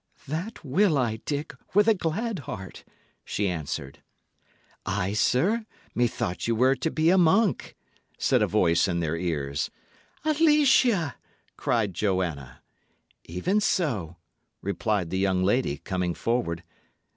[0.27, 2.83] "That will I, Dick, with a glad heart,"
[3.23, 4.01] she answered.
[4.83, 5.67] "Ay, sir?
[5.93, 7.75] Methought ye were to be a monk!"
[8.17, 9.69] said a voice in their ears.
[10.25, 11.17] "Alicia!"
[11.55, 12.63] cried Joanna.
[13.25, 14.17] "Even so,"
[14.63, 16.63] replied the young lady, coming forward.